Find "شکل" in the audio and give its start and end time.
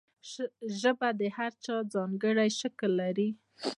2.59-2.91